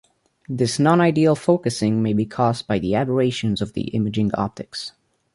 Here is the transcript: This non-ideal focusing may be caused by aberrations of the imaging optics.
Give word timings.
This 0.49 0.79
non-ideal 0.79 1.35
focusing 1.35 2.01
may 2.01 2.13
be 2.13 2.25
caused 2.25 2.65
by 2.65 2.79
aberrations 2.79 3.61
of 3.61 3.73
the 3.73 3.83
imaging 3.89 4.33
optics. 4.33 4.93